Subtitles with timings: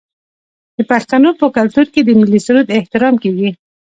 [0.75, 3.49] د پښتنو په کلتور کې د ملي سرود احترام کیږي.